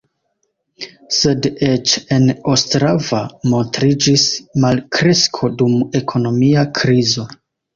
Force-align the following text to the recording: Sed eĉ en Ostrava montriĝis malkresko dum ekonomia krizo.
Sed 1.17 1.47
eĉ 1.67 1.93
en 2.15 2.25
Ostrava 2.53 3.19
montriĝis 3.53 4.27
malkresko 4.65 5.53
dum 5.61 5.77
ekonomia 6.01 6.67
krizo. 6.83 7.29